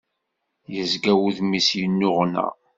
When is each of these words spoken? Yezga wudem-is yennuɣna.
Yezga 0.73 1.13
wudem-is 1.19 1.69
yennuɣna. 1.79 2.47